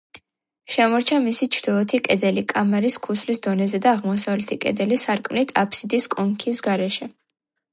შემორჩა 0.75 1.17
მისი 1.25 1.47
ჩრდილოეთი 1.55 1.99
კედელი 2.07 2.43
კამარის 2.53 2.97
ქუსლის 3.07 3.41
დონეზე 3.49 3.81
და 3.85 3.93
აღმოსავლეთი 3.99 4.59
კედელი 4.65 4.99
სარკმლით, 5.03 5.55
აბსიდის 5.65 6.11
კონქის 6.17 6.65
გარეშე. 6.71 7.11